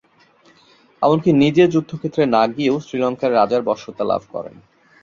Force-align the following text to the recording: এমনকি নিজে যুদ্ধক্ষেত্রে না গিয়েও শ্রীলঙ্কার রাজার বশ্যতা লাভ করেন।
এমনকি 1.01 1.29
নিজে 1.33 1.63
যুদ্ধক্ষেত্রে 1.67 2.23
না 2.35 2.43
গিয়েও 2.53 2.75
শ্রীলঙ্কার 2.85 3.31
রাজার 3.33 3.61
বশ্যতা 3.69 4.03
লাভ 4.03 4.21
করেন। 4.31 4.55